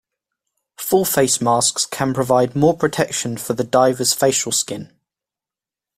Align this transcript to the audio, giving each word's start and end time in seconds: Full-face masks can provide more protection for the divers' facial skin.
Full-face 0.79 1.41
masks 1.41 1.85
can 1.85 2.11
provide 2.11 2.55
more 2.55 2.75
protection 2.75 3.37
for 3.37 3.53
the 3.53 3.63
divers' 3.63 4.15
facial 4.15 4.51
skin. 4.51 4.91